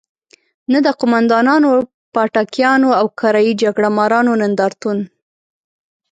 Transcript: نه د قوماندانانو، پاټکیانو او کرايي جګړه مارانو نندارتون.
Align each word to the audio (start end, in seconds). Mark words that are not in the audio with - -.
نه 0.71 0.79
د 0.85 0.87
قوماندانانو، 0.99 1.71
پاټکیانو 2.13 2.89
او 2.99 3.05
کرايي 3.19 3.53
جګړه 3.63 3.89
مارانو 3.97 4.31
نندارتون. 4.41 4.97